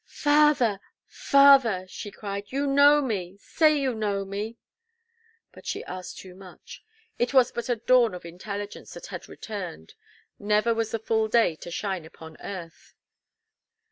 [0.07, 4.57] "Father, father," she cried, "you know me, say you know me."
[5.51, 6.83] But she asked too much,
[7.19, 9.93] it was but a dawn of intelligence that had returned;
[10.39, 12.95] never was the full day to shine upon earth.